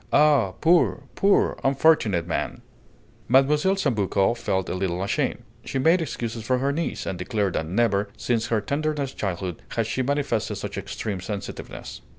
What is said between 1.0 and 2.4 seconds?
poor, unfortunate